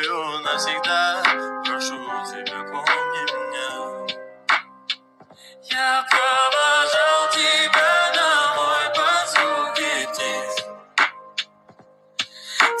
[0.00, 1.22] тобою навсегда.
[1.64, 3.70] Прошу тебя, помни меня.
[5.62, 10.66] Я провожал тебя домой по звуки птиц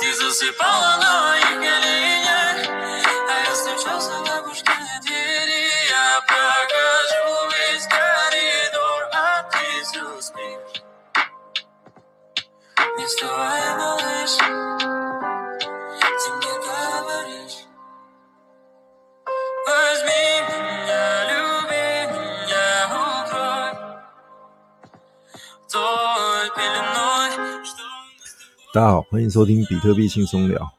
[0.00, 1.09] Ты засыпала на
[28.80, 30.72] 大家好，欢迎收听比特币轻松聊，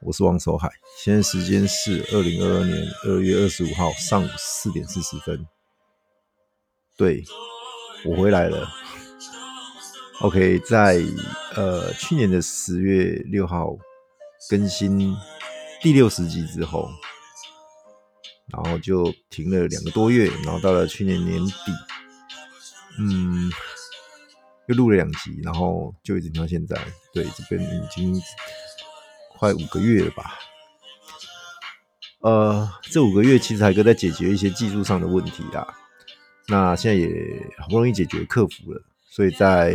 [0.00, 0.68] 我是王守海。
[0.98, 5.46] 现在时间是二零二二年二月二十五号上午四点四十分。
[6.96, 7.22] 对，
[8.04, 8.68] 我回来了。
[10.20, 11.00] OK，在
[11.54, 13.68] 呃去年的十月六号
[14.50, 15.16] 更新
[15.80, 16.90] 第六十集之后，
[18.48, 21.72] 然后就停了两个多月，然后到了去年年底，
[22.98, 23.48] 嗯。
[24.68, 26.76] 又录了两集，然后就一直听到现在。
[27.14, 28.14] 对，这边已经
[29.38, 30.38] 快五个月了吧？
[32.20, 35.66] 呃，这五个月其实海哥在解决一些技术上的问题啦。
[36.48, 37.08] 那现在也
[37.58, 39.74] 好不容易解决克服了，所以在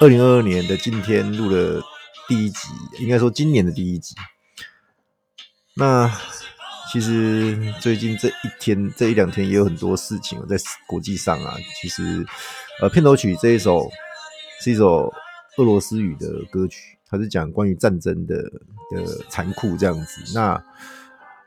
[0.00, 1.80] 二零二二年的今天录了
[2.26, 4.16] 第一集，应该说今年的第一集。
[5.74, 6.10] 那
[6.90, 10.56] 其实最近这一天、这一两天也有很多事情在
[10.88, 11.54] 国际上啊。
[11.80, 12.26] 其实，
[12.80, 13.88] 呃，片头曲这一首。
[14.60, 15.12] 是一首
[15.58, 18.42] 俄罗斯语的歌曲，它是讲关于战争的
[18.90, 20.32] 的残酷这样子。
[20.34, 20.62] 那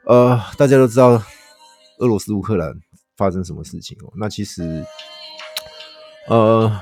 [0.05, 1.21] 呃，大家都知道
[1.99, 2.73] 俄罗斯乌克兰
[3.17, 4.13] 发生什么事情哦。
[4.15, 4.85] 那其实
[6.27, 6.81] 呃，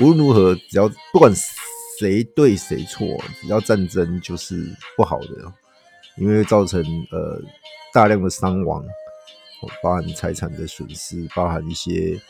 [0.00, 1.32] 无论如何，只要不管
[1.98, 3.06] 谁对谁错，
[3.40, 5.52] 只要战争就是不好的，
[6.16, 7.40] 因为造成呃
[7.92, 8.84] 大量的伤亡，
[9.82, 12.20] 包含财产的损失，包含一些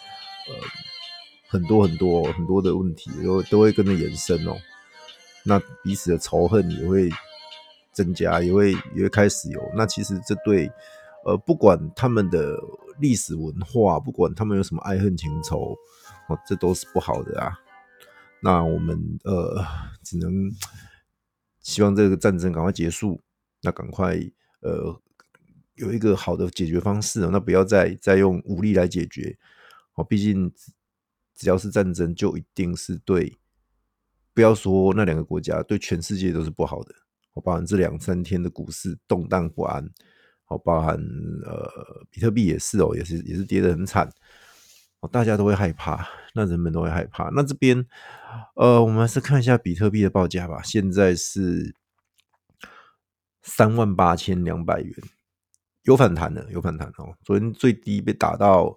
[0.48, 0.89] 呃。
[1.50, 4.56] 很多很多很多的问题都都会跟着延伸哦，
[5.44, 7.10] 那彼此的仇恨也会
[7.92, 9.60] 增加，也会也会开始有。
[9.74, 10.70] 那其实这对
[11.24, 12.56] 呃，不管他们的
[13.00, 15.76] 历史文化，不管他们有什么爱恨情仇，
[16.28, 17.58] 哦，这都是不好的啊。
[18.40, 19.60] 那我们呃，
[20.04, 20.52] 只能
[21.58, 23.20] 希望这个战争赶快结束，
[23.62, 24.14] 那赶快
[24.60, 25.02] 呃
[25.74, 29.36] 有一个好的解决方式，那不要再再用武力来解决
[29.96, 30.52] 哦，毕竟。
[31.40, 33.38] 只要是战争，就一定是对，
[34.34, 36.94] 不要说那两个国家，对全世界都是不好的。
[37.30, 39.88] 好，包含这两三天的股市动荡不安，
[40.44, 40.96] 好，包含
[41.46, 41.66] 呃
[42.10, 44.06] 比特币也是哦，也是也是跌得很惨，
[45.00, 47.30] 哦，大家都会害怕，那人们都会害怕。
[47.30, 47.86] 那这边
[48.54, 50.60] 呃，我们还是看一下比特币的报价吧。
[50.62, 51.74] 现在是
[53.40, 54.94] 三万八千两百元，
[55.84, 57.16] 有反弹的，有反弹哦。
[57.22, 58.76] 昨天最低被打到。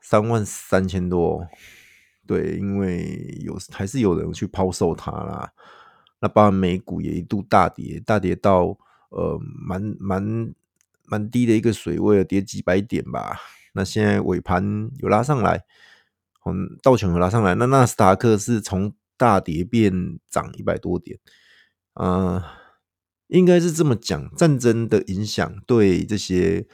[0.00, 1.46] 三万三千多，
[2.26, 5.52] 对，因为有还是有人去抛售它啦。
[6.20, 8.78] 那包括美股也一度大跌，大跌到
[9.10, 10.54] 呃蛮蛮
[11.06, 13.38] 蛮低的一个水位，跌几百点吧。
[13.72, 15.64] 那现在尾盘有拉上来，
[16.44, 17.54] 嗯，道琼有拉上来。
[17.54, 21.18] 那纳斯达克是从大跌变涨一百多点，
[21.94, 22.42] 呃，
[23.28, 26.66] 应该是这么讲，战争的影响对这些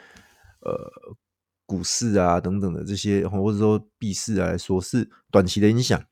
[0.61, 1.17] 呃。
[1.67, 6.03] 股市啊，等等的这些，或者说币市来说，是短期的影响，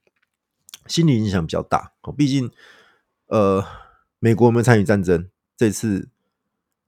[0.86, 1.92] 心理影响比较大。
[2.18, 2.50] 毕竟，
[3.28, 3.64] 呃，
[4.18, 5.30] 美国有没有参与战争？
[5.56, 6.10] 这次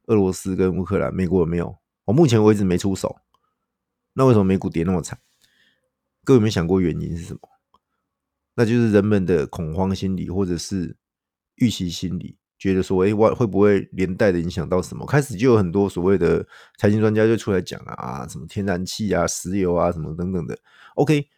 [0.06, 1.78] 俄罗斯跟乌克兰，美国有没有？
[2.06, 3.20] 我目前为止没出手。
[4.14, 5.18] 那为什么美股跌那么惨？
[6.24, 7.40] 各位有没有想过原因是什么？
[8.54, 10.96] 那就是人们的恐慌心理，或者是
[11.56, 12.36] 预期心理。
[12.58, 15.04] 觉得说，哎，会会不会连带的影响到什么？
[15.06, 16.46] 开始就有很多所谓的
[16.78, 20.58] 财经专家就出来讲啊，什么天然气啊、石油啊，什么等等的。
[20.94, 21.28] OK，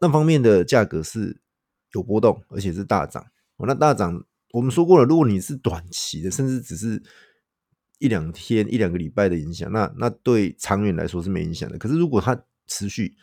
[0.00, 1.40] 那方面的价格是
[1.92, 3.24] 有波动，而且是大涨。
[3.58, 7.02] 那大涨，我们说过了，如果你是短期的，甚至只是
[7.98, 11.78] 一两天、一两个礼拜的影响，那那对长远来说是没影响的。
[11.78, 12.36] 可是如果它
[12.66, 13.14] 持续、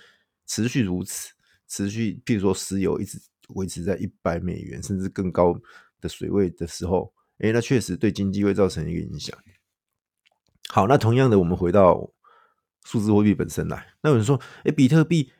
[0.47, 1.33] 持续如此，
[1.67, 3.19] 持续，譬如说石油一直
[3.49, 5.59] 维持在一百美元，甚至更高。
[6.03, 9.35] 的水位的时候，哎，那确实对经济会造成一个影响。
[10.69, 12.11] 好，那同样的，我们回到
[12.85, 13.95] 数字货币本身来。
[14.01, 15.31] 那有人说，哎，比特币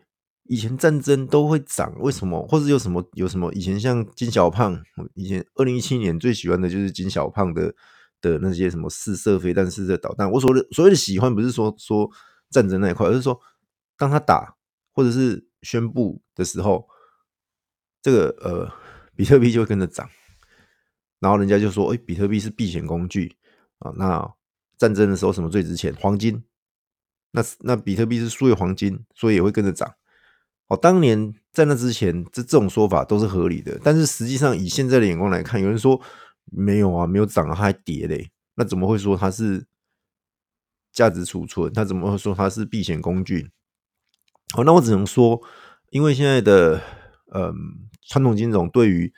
[0.44, 2.48] 以前战争都会涨，为什么？
[2.48, 3.52] 或者有什么有什么？
[3.54, 4.82] 以前像金小胖，
[5.16, 7.76] 以前二零一七年最喜欢的就是金小胖的
[8.22, 10.32] 的那些什么试射飞弹、试射导弹。
[10.32, 12.10] 我所的所谓的喜欢，不是说说
[12.50, 13.40] 战争那一块，而是说
[13.98, 14.56] 当他打
[14.92, 16.88] 或者是宣布的时候，
[18.02, 18.72] 这个呃
[19.16, 20.10] 比特币就会跟着涨，
[21.24, 23.34] 然后人家就说：“哎，比特币是避险工具
[23.80, 24.30] 啊。”那
[24.78, 25.96] 战争的时候什么最值钱？
[25.96, 26.44] 黄金。
[27.32, 29.96] 那那比特币是数位黄金，所以也会跟着涨。
[30.68, 33.80] 哦，当年在那之前，这这种说法都是合理的。
[33.82, 36.00] 但是实际上，以现在的眼光来看，有人说
[36.52, 38.30] 没有啊，没有涨啊，它还跌嘞。
[38.56, 39.66] 那怎么会说它是
[40.92, 41.72] 价值储存？
[41.74, 43.50] 他怎么会说它是避险工具？
[44.54, 45.42] 好，那我只能说，
[45.90, 46.82] 因为现在的
[47.34, 47.56] 嗯
[48.02, 49.12] 传统金融对于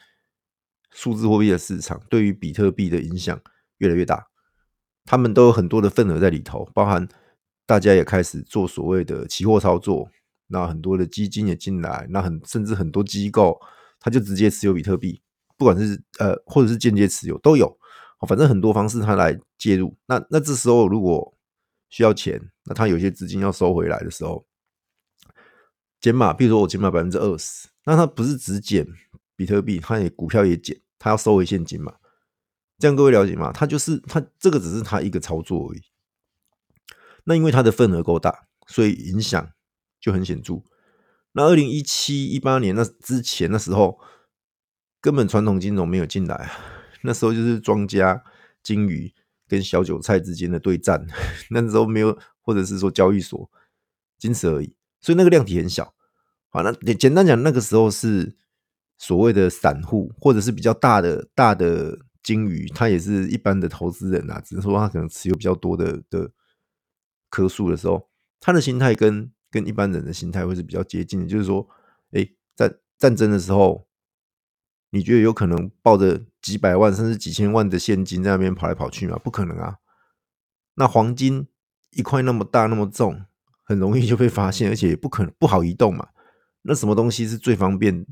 [0.96, 3.40] 数字货币的市场，对于比特币的影响
[3.78, 4.28] 越来越大，
[5.04, 7.08] 他们都有很多的份额在里头，包含。
[7.68, 10.08] 大家也开始做所谓的期货操作，
[10.50, 13.60] 那很多的基金也进来，那很甚至很多机构，
[14.00, 15.20] 他就直接持有比特币，
[15.58, 17.76] 不管是呃或者是间接持有都有，
[18.28, 19.98] 反正很多方式他来介入。
[20.06, 21.36] 那那这时候如果
[21.90, 24.46] 需要钱，那他有些资金要收回来的时候，
[26.00, 28.86] 减码，比如说我减码百分之二十，那他不是只减
[29.36, 31.96] 比特币，他也股票也减，他要收回现金嘛？
[32.78, 33.52] 这样各位了解吗？
[33.54, 35.82] 他就是他这个只是他一个操作而已。
[37.24, 39.52] 那因为它的份额够大，所以影响
[40.00, 40.62] 就很显著。
[41.32, 44.00] 那二零一七一八年那之前那时候，
[45.02, 46.52] 根本传统金融没有进来啊。
[47.02, 48.24] 那时候就是庄家、
[48.62, 49.14] 鲸鱼
[49.48, 51.08] 跟小韭菜之间的对战。
[51.50, 53.50] 那时候没有，或者是说交易所，
[54.18, 54.76] 仅此而已。
[55.02, 55.96] 所以那个量体很小。
[56.50, 58.36] 好，那简单讲，那个时候是
[58.98, 66.32] 所谓的散户，或者是比较大的大的鲸鱼，他也是一般的投资人啊，只是说他可能持有比较多的的。
[67.28, 68.08] 棵树的时候，
[68.40, 71.68] 他的心态跟跟一般人的心态会是比较接近的，就是说，
[72.12, 72.26] 哎，
[72.56, 73.90] 在战争的时候，
[74.92, 79.20] 你觉得有可能抱着几百万甚至几千万的现金在那边跑来跑去吗？
[79.22, 79.80] 不可能啊！
[80.76, 81.46] 那黄金
[81.92, 83.26] 一块那么大那么重，
[83.64, 86.08] 很容易就被发现，而且也不可能不好移动嘛。
[86.62, 88.06] 那什么东西是最方便，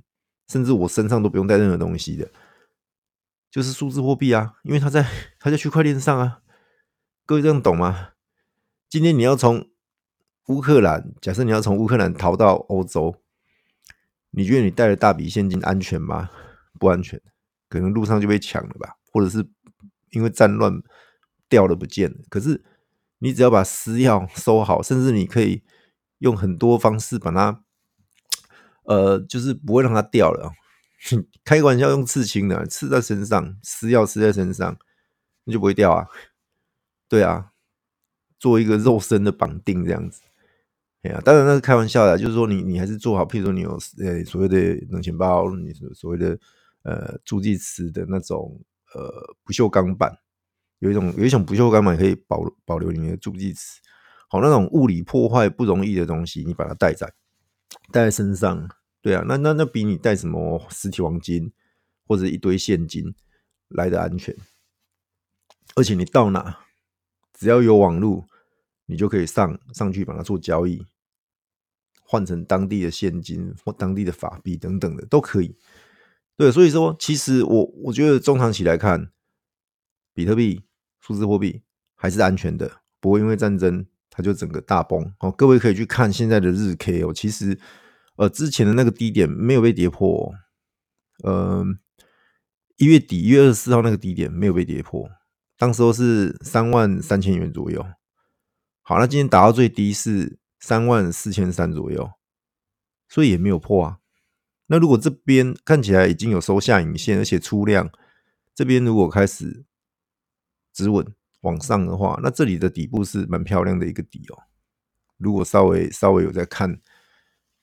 [0.47, 2.29] 甚至我身上都不用带任何东西的，
[3.49, 5.07] 就是数字货币啊，因为它在
[5.39, 6.41] 它在区块链上啊。
[7.25, 8.09] 各位这样懂吗？
[8.89, 9.69] 今天你要从
[10.47, 13.21] 乌克兰，假设你要从乌克兰逃到欧洲，
[14.31, 16.29] 你觉得你带了大笔现金安全吗？
[16.77, 17.21] 不安全，
[17.69, 19.49] 可能路上就被抢了吧，或者是
[20.11, 20.83] 因为战乱
[21.47, 22.17] 掉了不见了。
[22.29, 22.61] 可是
[23.19, 25.63] 你只要把私钥收好，甚至你可以
[26.17, 27.62] 用很多方式把它，
[28.85, 30.51] 呃，就是不会让它掉了。
[31.43, 34.77] 开玩笑，用刺青的刺在身上，私钥刺在身上，
[35.45, 36.07] 那就不会掉啊。
[37.07, 37.49] 对啊。
[38.39, 40.19] 做一个肉身的绑定这样子，
[41.03, 44.57] 哎呀，当然那是开玩笑的，就是说你你还是做好，譬如说你有呃所谓的
[44.89, 46.37] 冷钱包，你所谓的
[46.81, 48.59] 呃助记词的那种
[48.93, 50.13] 呃不锈钢板，
[50.79, 53.79] 有一种有一种不锈钢板可以保保留你的助记词，
[54.27, 57.09] 好，那种物理破坏不容易的东西，你把它带在
[57.93, 58.67] 带在身上，
[59.01, 61.53] 对啊，那那那比你带什么实体黄金
[62.07, 63.13] 或者一堆现金
[63.69, 64.35] 来的安全，
[65.75, 66.65] 而且你到哪
[67.31, 68.25] 只要有网络。
[68.85, 70.85] 你就可以上上去把它做交易，
[72.01, 75.55] 换成当地的现金或当地的法币等等的都可以。
[76.35, 79.09] 对，所以说其实我我觉得中长期来看，
[80.13, 80.63] 比特币、
[80.99, 81.61] 数字货币
[81.95, 85.13] 还是安全的，不会因为战争它就整个大崩。
[85.19, 87.57] 哦，各位可以去看现在的日 K 哦，其实
[88.15, 90.33] 呃之前的那个低点没有被跌破，
[91.23, 91.65] 呃
[92.77, 95.09] 一月底一月二十四号那个低点没有被跌破，
[95.57, 97.85] 当时候是三万三千元左右。
[98.81, 102.11] 好，那今天打到最低是三万四千三左右，
[103.07, 103.99] 所以也没有破啊。
[104.67, 107.89] 那如果这边看起来已经有收下影线，而且出量，
[108.53, 109.65] 这边如果开始
[110.73, 111.05] 止稳
[111.41, 114.43] 往上的话，那这里的底部是蛮漂亮的一个底哦。
[115.17, 116.81] 如果稍微稍微有在看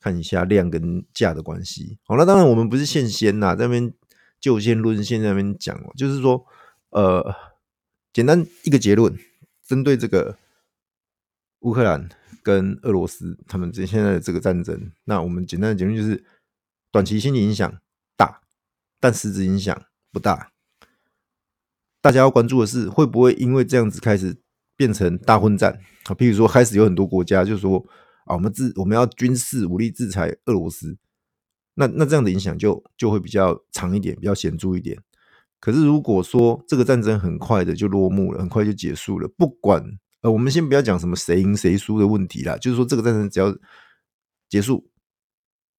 [0.01, 3.93] 看一下量跟价的关系，好，那当然我们不是现仙呐，在那边
[4.39, 6.45] 就线论线在那边讲哦，就是说，
[6.89, 7.33] 呃，
[8.11, 9.17] 简单一个结论，
[9.65, 10.37] 针对这个。
[11.61, 12.09] 乌克兰
[12.41, 16.25] 跟俄罗斯他们这现在的这个战争，那我们简单的结论就是，
[16.91, 17.71] 短期心理影响
[18.17, 18.41] 大，
[18.99, 19.79] 但实质影响
[20.11, 20.51] 不大。
[22.01, 24.35] 大家要关注的是，会不会因为这样子开始
[24.75, 26.15] 变成大混战啊？
[26.15, 27.85] 譬如说，开始有很多国家就说
[28.31, 30.97] 啊，我们制我们要军事武力制裁俄罗斯，
[31.73, 34.97] 那那这样的影响就就会比较长一点，比较显著一点。
[35.59, 39.83] 可是如果说这个战争很快的就落幕了，很快就结束了，不管。
[40.21, 43.57] 呃，我们先不要讲什么谁赢谁输的问题啦，就是说这个战争只要
[44.47, 44.87] 结束，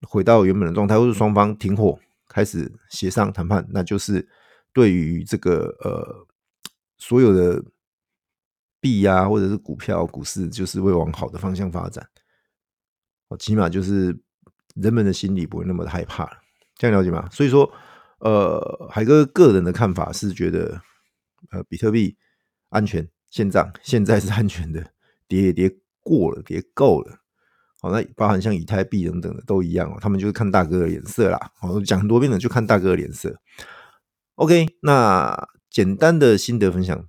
[0.03, 1.97] 回到原本的状态，或是双方停火，
[2.29, 4.29] 开始协商谈判，那就是
[4.73, 6.27] 对于这个呃
[6.99, 7.63] 所有的
[8.81, 12.09] 币啊，或者是股票、股市，就是会往好的方向发展。
[13.39, 14.19] 起码就是
[14.75, 16.29] 人们的心里不会那么的害怕，
[16.77, 17.29] 这样了解吗？
[17.31, 17.71] 所以说，
[18.19, 20.81] 呃，海哥个人的看法是觉得，
[21.51, 22.17] 呃，比特币
[22.71, 24.93] 安全，现在，现在是安全的，
[25.29, 27.19] 跌也跌过了，跌够了。
[27.81, 31.51] 好，那包含像以太币等等的都一样哦，他们就是看大哥的脸色啦。
[31.59, 33.37] 好，讲很多遍了，就看大哥的脸色。
[34.37, 37.09] OK，那简单的心得分享，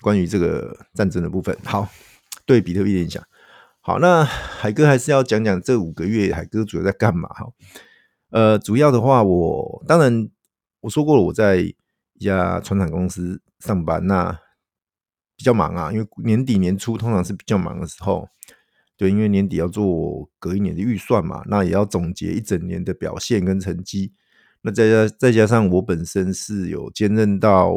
[0.00, 1.56] 关于这个战争的部分。
[1.64, 1.88] 好，
[2.44, 3.22] 对比特币的影响。
[3.80, 7.28] 好，那海哥还是要讲讲这五个月海哥主要在干嘛？
[7.30, 7.46] 哈，
[8.30, 10.28] 呃，主要的话我，当然
[10.80, 11.74] 我说过了，我在一
[12.20, 14.38] 家船厂公司上班，那
[15.36, 18.28] 比较忙啊，因为年底年初通常是比较忙的时候。
[18.96, 24.12] 对，因为年底要做隔一年的预算嘛，那也要总结一整年的表现跟成绩。
[24.62, 27.72] 那再加再加上我本身是有兼任到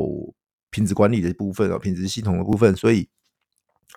[0.72, 3.08] 品质管理的部分啊，品质系统的部分，所以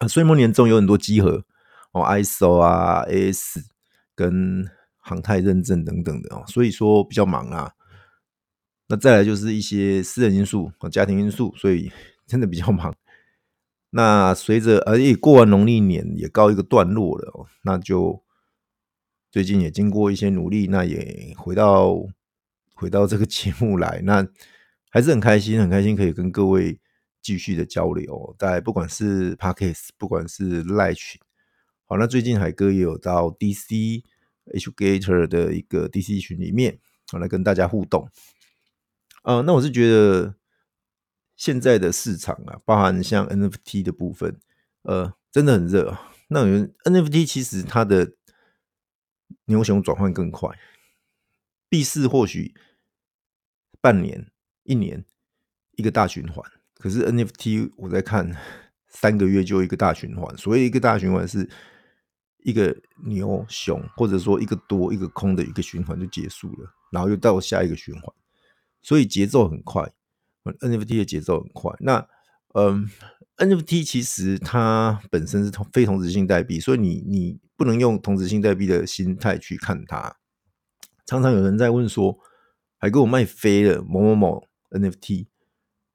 [0.00, 1.46] 啊，岁末年终有很多集合
[1.94, 3.64] 哦，ISO 啊、AS
[4.14, 7.72] 跟航太认证等等的哦，所以说比较忙啊。
[8.88, 11.90] 那再来就是一些私人因素和家庭因素，所以
[12.26, 12.94] 真的比较忙。
[13.90, 18.22] 那随着而且过完农历年也告一个段落了哦，那就
[19.30, 21.96] 最近也经过一些努力，那也回到
[22.74, 24.26] 回到这个节目来，那
[24.90, 26.78] 还是很开心，很开心可以跟各位
[27.22, 31.20] 继续的交流，在不管是 Podcast，不管是 Line 群，
[31.94, 34.02] 好，那最近海哥也有到 DC
[34.46, 36.80] HGator 的一个 DC 群里面，
[37.12, 38.10] 好来跟大家互动。
[39.22, 40.34] 啊、呃，那我是觉得。
[41.36, 44.40] 现在的市场啊，包含像 NFT 的部分，
[44.82, 46.12] 呃，真的很热啊。
[46.28, 48.14] 那 NFT 其实它的
[49.46, 50.48] 牛熊转换更快，
[51.68, 52.54] 币市或许
[53.80, 54.30] 半年、
[54.62, 55.04] 一年
[55.72, 58.36] 一个大循环，可是 NFT 我在看
[58.86, 60.36] 三个月就一个大循环。
[60.38, 61.50] 所谓一个大循环是
[62.44, 68.14] 一个牛熊，或者说一个多一个空的一个循环就结束了，然后又到下一个循环，
[68.80, 69.92] 所以节奏很快。
[70.60, 72.06] NFT 的节奏很快，那
[72.52, 72.86] 嗯
[73.38, 80.18] ，NFT 其实它本身是同非同质性代币，所以你你不能用同质性代币的心态去看它。
[81.06, 82.18] 常常有人在问说，
[82.76, 85.28] 还给我卖飞了某某某 NFT，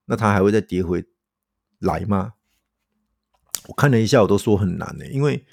[0.06, 1.06] 那它还会再跌回
[1.78, 2.34] 来吗？
[3.68, 5.46] 我看了一下，我都说很难的，因为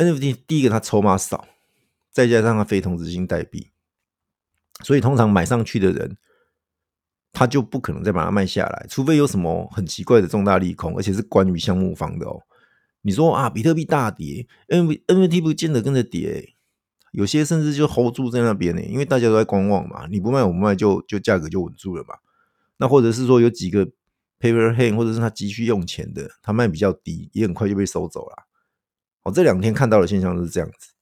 [0.00, 1.46] NFT 第一个它筹码少，
[2.10, 3.68] 再加上它非同质性代币，
[4.82, 6.16] 所以通常买上去的人。
[7.32, 12.42] 他就不可能再把它卖下来，除非有什么很奇怪的重大利空，而且是关于项目方的哦。
[13.02, 16.54] 你说啊，比特币大跌，N NFT 不见得跟着跌，
[17.12, 20.08] 有些甚至就 hold 住在那边呢，因为大家都在观望嘛。
[20.10, 22.16] 你不卖，我不卖，就就价格就稳住了嘛。
[22.78, 23.86] 那或者是说有几个
[24.40, 28.48] paper hand，或者是他急需用钱的，他卖比较低，也很快就被收走了。
[29.22, 30.92] 哦，这两天看到的现象是这样子，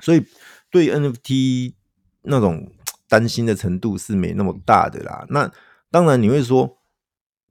[0.00, 0.24] 所以
[0.70, 1.74] 对 NFT
[2.22, 2.72] 那种。
[3.08, 5.26] 担心的程度是没那么大的啦。
[5.28, 5.52] 那
[5.90, 6.78] 当然你会说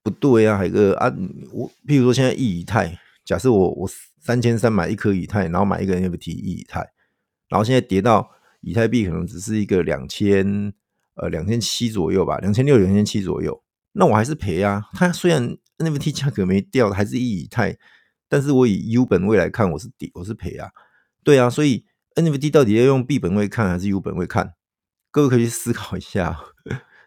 [0.02, 1.06] 不对啊，海哥啊，
[1.52, 3.88] 我譬如说现在一以太，假设我我
[4.20, 6.80] 三千三买一颗以太，然后买一个 NFT 一以太，
[7.48, 10.74] 然后现在跌到以太币可能只是一个两千
[11.14, 13.62] 呃两千七左右吧，两千六两千七左右，
[13.92, 14.90] 那我还是赔啊。
[14.94, 17.78] 它虽然 NFT 价格没掉，还是一以太，
[18.32, 20.72] 但是我以 U 本位来看，我是底，我是赔啊。
[21.22, 21.86] 对啊，所以
[22.16, 24.54] NFT 到底要用币本位看还是 U 本位看？
[25.12, 26.40] 各位可以思考一下，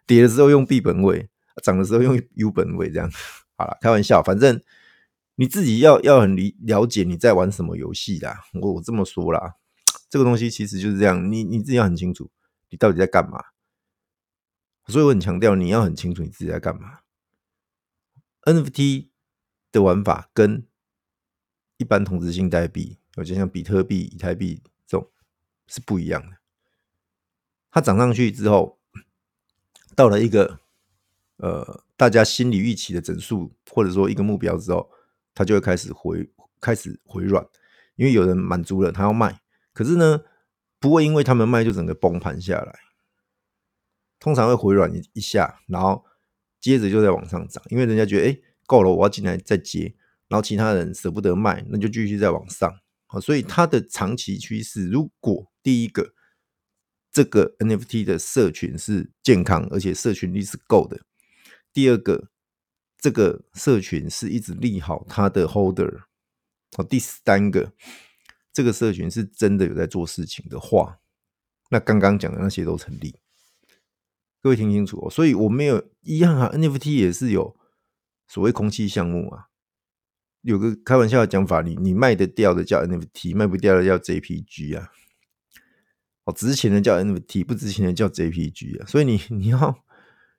[0.07, 1.31] 跌的时候用币本位，
[1.63, 3.11] 涨的时候用 U 本位，这样
[3.57, 3.79] 好了。
[3.81, 4.61] 开玩笑，反正
[5.37, 8.41] 你自己要要很理了解你在玩什么游戏啦。
[8.61, 9.55] 我我这么说啦，
[10.11, 12.31] 这个东西其实就是这样，你你自己要很清楚
[12.69, 13.43] 你到底在干嘛。
[14.89, 16.99] 所以我很强调你要很清楚你自己在干嘛。
[18.43, 19.09] NFT
[19.73, 20.67] 的玩法跟
[21.85, 25.11] 一般同质性代币，而且像比特币、以太币这种
[25.67, 26.39] 是不一样的。
[27.71, 28.79] 它涨上去之后，
[29.95, 30.61] 到了一个
[31.37, 34.91] 呃大家心理预期的整数，或者说一个目标之后，
[35.35, 37.47] 它就会开始回开始回软，
[37.97, 39.43] 因为有人满足了，他要卖。
[39.75, 40.23] 可是呢，
[40.79, 42.79] 不会因为他们卖就整个崩盘下来，
[44.19, 46.07] 通常会回软一一下，然后
[46.59, 49.95] 接着就在往上涨，因为人家觉得哎够了，我要进来再接，
[50.35, 52.69] 然后其他人舍不得卖，那就继续再往上。
[53.07, 56.13] 好，所以它的长期趋势，如果第一个。
[57.13, 61.03] 这个 NFT 的社群是健康，而且社群力是够的。
[61.73, 62.29] 第二个，
[62.99, 66.07] 这个社群是一直利好它的 holder。
[66.77, 67.73] 好，第三个，
[68.53, 70.99] 这个社群是真的有在做事情的话，
[71.71, 73.15] 那刚刚讲的那些都成立。
[74.43, 77.57] 各位听清楚哦，所以我没有一样啊，NFT 也是有
[78.27, 79.51] 所谓空气项目啊，
[80.45, 84.91] 有个开玩笑的讲法，你你卖得掉的叫 NFT，卖不掉的叫 JPG 啊。
[86.25, 88.87] 哦，值钱的叫 NFT，不值钱的叫 JPG 啊。
[88.87, 89.83] 所以你你要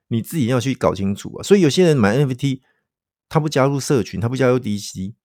[0.09, 1.43] 你自己要去搞清楚啊。
[1.43, 2.61] 所以有些人买 NFT，
[3.27, 5.15] 他不加入社群，他不加入 DC，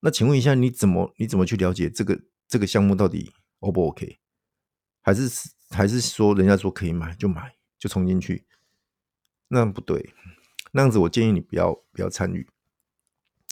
[0.00, 4.20] 那请问一下，你怎么你怎么去了解这个这个项目到底 O 不 OK？
[5.02, 5.28] 还是
[5.70, 8.46] 还是说人家说可以买就买就冲进去？
[9.48, 10.14] 那不对，
[10.70, 12.48] 那样子我建议你不要不要参与，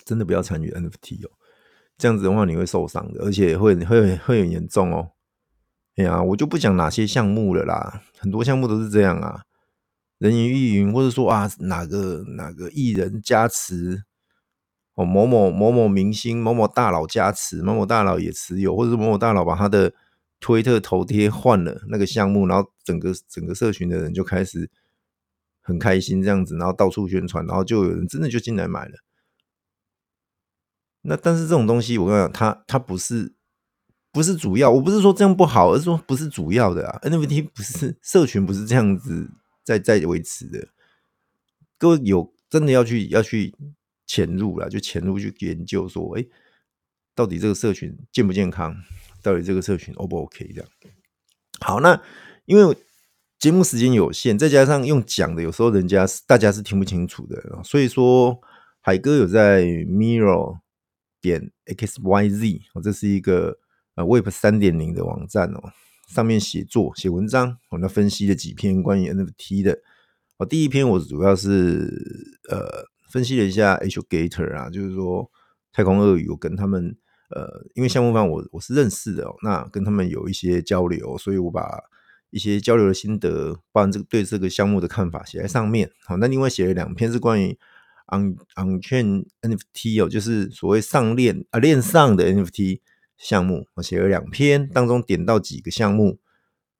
[0.07, 1.31] 真的不要参与 NFT 哦。
[1.99, 5.11] 这样子的话你会受伤的，而且会会会很严重哦。
[5.97, 9.43] 哎呀，我就不讲哪些项目了啦，很多项目都是这样啊，
[10.19, 14.05] 人云亦云，或者说啊，哪个哪个艺人加持
[14.95, 19.95] 哦，某某某某明星、某某大佬加持，某某大佬也持有，或者是某某大佬把他的
[20.39, 24.71] 推特头贴换了那个项目，然后整个整个社群的人就开始
[25.63, 28.99] 很开心这样子，然后到处宣传，然后就有人真的就进来买了。
[31.06, 33.34] 那但是这种东西，我跟你讲，它它不是。
[34.12, 36.99] 不是主要，我不是说这样不好，而是说不是主要的啊。
[37.02, 39.30] NFT 不是社群，不是这样子
[39.62, 40.69] 在在维持的。
[41.76, 43.54] 各位有真的要去要去
[44.06, 46.28] 潜入了，就潜入去研究说，哎、欸，
[47.14, 48.75] 到底这个社群健不健康？
[49.23, 50.50] 到底这个社群 O 不 OK？
[50.54, 50.71] 这样。
[51.60, 52.00] 好，那
[52.47, 52.75] 因为
[53.38, 58.40] 节目时间有限，再加上用讲的，有时候人家大家是听不清楚的，所以说
[58.80, 60.60] 海哥有在 Mirror
[61.26, 63.58] 点 XYZ，这是一个。
[63.97, 65.73] 呃，Web 三点零的网站哦，
[66.06, 69.78] 上面写作写文章，我那分析了几篇关于 NFT 的。
[70.36, 75.30] 哦，第一篇我主要是呃分析了一下 H Gator 啊，就是说
[75.73, 76.95] 太空鳄鱼，我跟他们
[77.30, 81.82] 呃，因为项目方我我是认识的哦，那跟他们有一些交流，所以我把
[82.28, 85.91] 一些交流的心得，包含这个对这个项目的看法写在上面。
[86.04, 87.58] 好，那另外写了两篇是关于
[88.06, 92.80] On On-chain NFT 哦，就是所谓上链啊链上的 NFT。
[93.19, 96.19] 项目我写了两篇，当中点到几个项目。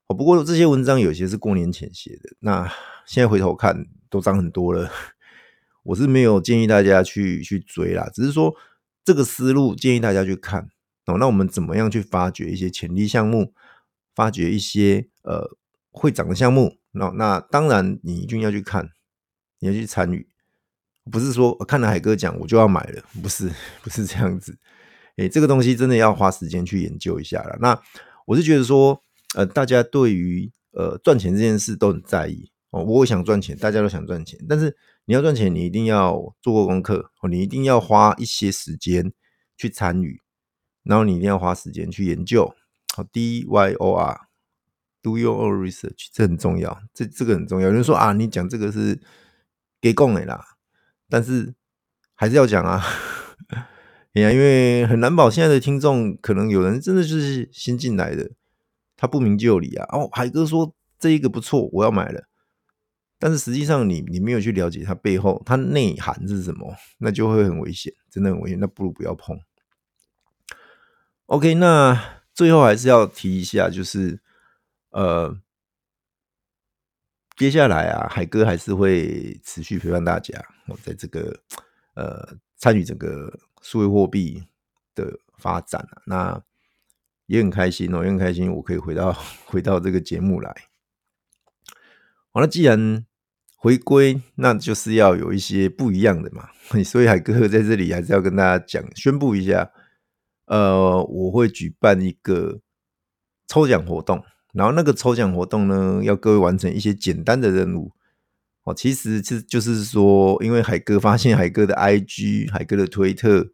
[0.07, 2.71] 哦，不过这些文章有些是过年前写的，那
[3.07, 4.91] 现在回头看都涨很多了。
[5.83, 8.55] 我是没有建议大家去去追啦，只是说
[9.03, 10.69] 这个思路建议大家去看
[11.07, 11.17] 哦。
[11.19, 13.55] 那我们怎么样去发掘一些潜力项目，
[14.15, 15.57] 发掘一些呃
[15.91, 16.77] 会涨的项目？
[16.93, 18.91] 那那当然你一定要去看，
[19.61, 20.29] 你要去参与，
[21.11, 23.51] 不是说看了海哥讲我就要买了，不是
[23.83, 24.59] 不是这样子。
[25.17, 27.57] 诶、这个东西真的要花时间去研究一下了。
[27.61, 27.81] 那
[28.27, 29.03] 我是觉得说，
[29.35, 32.85] 呃，大家对于呃赚钱这件事都很在意哦。
[32.85, 39.13] 我也想赚钱，大家都想赚钱，但是你要赚钱，你一定要做过功课哦，你一定要花一些时间
[39.57, 40.21] 去参与，
[40.83, 42.55] 然后你一定要花时间去研究。
[42.95, 47.69] 好，D Y O R，Do your own research，这很重要，这这个很重要。
[47.69, 49.01] 有人说啊，你讲这个是
[49.81, 50.45] 给供的啦，
[51.09, 51.55] 但是
[52.15, 52.83] 还是要讲啊。
[54.15, 58.31] 哎呀，因为很难保现在的听众可能有人真的就是新进来的，
[58.97, 59.87] 他不明就里啊。
[59.91, 62.25] 哦，海哥说这一个不错，我要买了。
[63.19, 68.59] 但是实际上你你没有去了解它背后它内涵是什么，那就会很危险，真的很危险。
[68.59, 69.39] 那不如不要碰。
[71.27, 74.21] OK，那最后还是要提一下，就是
[74.91, 75.39] 呃，
[77.37, 80.43] 接下来啊，海哥还是会持续陪伴大家。
[80.69, 81.41] 我在这个
[81.95, 82.37] 呃。
[82.59, 84.43] 参与整个数位货币
[84.95, 86.43] 的发展啊，那
[87.27, 89.13] 也很开心哦，也很开心，我可以回到
[89.45, 90.51] 回到这个节目来。
[92.33, 93.05] 好了，既然
[93.59, 96.49] 回归，那就是要有一些不一样的嘛。
[96.83, 99.71] 所以海哥在这里还是要跟大家讲，宣布一下，
[100.47, 102.61] 呃，我会举办一个
[103.47, 104.25] 抽奖活动，
[104.55, 107.93] 然后那个抽奖活动呢，要各位完成一些简单的任务。
[108.67, 113.49] 哦，其实是就是说，因为海哥发现海哥的 IG、海哥的推特，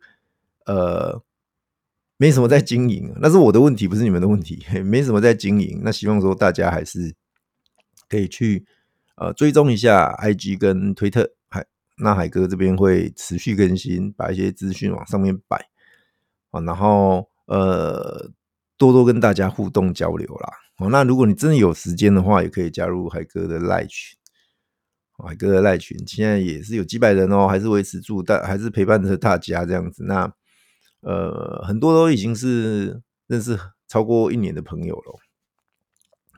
[0.64, 1.22] 呃，
[2.16, 5.82] 没什么在经营，那是我的问题，不是你们的问题， 没什么在经营。
[5.84, 7.14] 那希望说大家还是
[8.08, 8.64] 可以去
[9.16, 11.66] 呃追踪一下 IG 跟推特，海
[11.98, 15.68] 那海哥这边会持续更新，把一些资讯往上面摆
[16.52, 18.30] 啊，然后呃
[18.78, 20.48] 多多跟大家互动交流啦。
[20.78, 23.90] 哦，那如果你真的有时间的话，也可以加入海哥的 Line。
[25.26, 30.04] 海哥的赖群现在也是有几百人哦，还是维持住，但还是陪伴着大家这样子。
[30.04, 30.32] 那
[31.00, 33.58] 呃，很多都已经是认识
[33.88, 35.18] 超过一年的朋友了。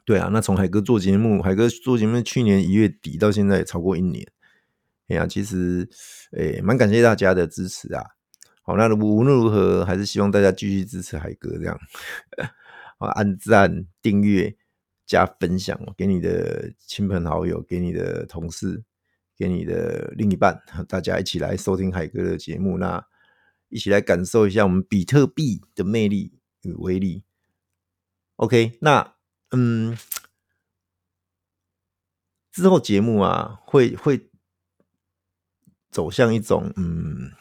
[0.05, 4.27] 对啊，那从海哥做节目，海哥做节目去年一月底到现在也超过一年。
[5.09, 5.89] 哎呀，其实
[6.33, 8.03] 诶，蛮感谢大家的支持啊。
[8.63, 11.79] 好，那无论如何，还是希望大家继续支持海哥这样，
[12.99, 14.57] 啊，按赞订阅。
[15.07, 18.83] 加分享给你的亲朋好友，给你的同事，
[19.37, 23.05] 给你的另一半，大家一起来收听海哥的节目，那
[23.69, 27.25] 一起来感受一下我们比特币的魅力与威力。
[28.37, 29.17] OK，那
[29.51, 29.97] 嗯，
[32.51, 34.31] 之后节目啊，会会
[35.91, 37.33] 走向一种嗯，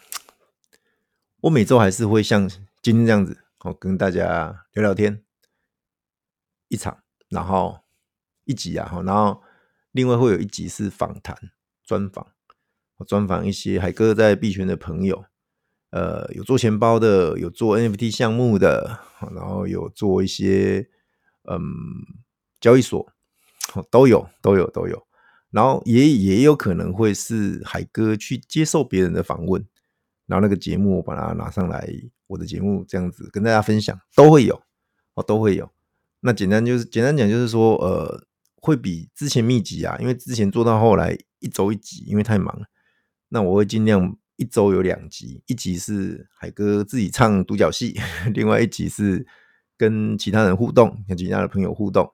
[1.41, 2.49] 我每周还是会像
[2.81, 5.23] 今天这样子，哦，跟大家聊聊天
[6.67, 7.02] 一场，
[7.33, 7.79] 然后
[8.45, 9.41] 一集啊，然后
[9.91, 11.35] 另外会有一集是访谈。
[11.85, 12.25] 专访，
[12.95, 15.25] 我专访一些海哥在币圈的朋友，
[15.89, 19.01] 呃，有做钱包的，有做 NFT 项目的，
[19.35, 20.87] 然后有做一些
[21.43, 21.61] 嗯
[22.61, 23.05] 交易所，
[23.91, 25.05] 都有都有都有，
[25.51, 29.67] 然后也也有可能会是海哥去接受别人的访问，
[30.25, 31.85] 然后那个节目我把它拿上来，
[32.27, 34.63] 我的节目这样子跟大家分享，都会有
[35.15, 35.69] 哦，都会有。
[36.23, 41.17] 那简单就是简单讲就是说，呃，会比之前密集啊，因为之前做到后来。
[41.43, 42.67] 一周一集，因为太忙了，
[43.27, 47.99] 那我会尽量一周有两集，一集是海哥自己唱独角戏，
[48.33, 49.27] 另外一集是
[49.75, 52.13] 跟其他人互动，跟其他的朋友互动，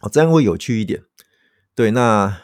[0.00, 1.04] 哦，这样会有趣一点。
[1.74, 2.40] 对，那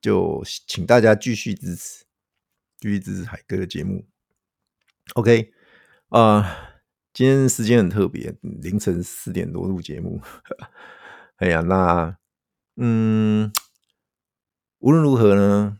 [0.00, 2.04] 就请大家继续支持，
[2.78, 4.06] 继续支持海哥的节目。
[5.14, 5.52] OK，
[6.10, 6.56] 啊、呃，
[7.12, 10.20] 今天时间很特别，凌晨四点多录节目。
[11.36, 12.16] 哎呀，那
[12.76, 13.52] 嗯。
[14.82, 15.76] 无论如何呢，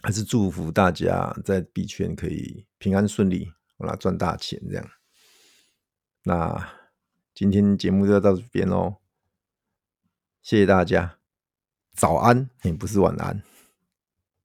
[0.00, 4.90] 还是祝福大家在币圈可以平安顺利，我来赚大钱这样。
[6.22, 6.72] 那
[7.34, 8.98] 今天节目就到这边喽，
[10.40, 11.18] 谢谢大家，
[11.94, 13.42] 早安，也不是晚安。